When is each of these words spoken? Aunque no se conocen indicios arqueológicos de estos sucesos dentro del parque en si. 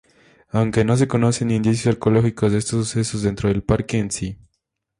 Aunque 0.49 0.83
no 0.83 0.97
se 0.97 1.07
conocen 1.07 1.51
indicios 1.51 1.93
arqueológicos 1.95 2.51
de 2.51 2.57
estos 2.57 2.87
sucesos 2.87 3.21
dentro 3.21 3.49
del 3.49 3.61
parque 3.61 3.99
en 3.99 4.09
si. 4.09 4.39